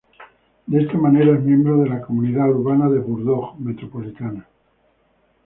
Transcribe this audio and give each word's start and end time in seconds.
De 0.65 0.81
esta 0.81 0.97
manera, 0.97 1.35
es 1.35 1.43
miembro 1.43 1.77
de 1.77 1.87
la 1.87 2.01
Comunidad 2.01 2.49
Urbana 2.49 2.89
de 2.89 2.97
Bordeaux 2.97 3.53
metropolitana. 3.59 4.47